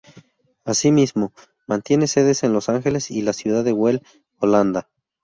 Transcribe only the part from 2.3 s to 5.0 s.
en Los Ángeles y la ciudad de Well, Holanda.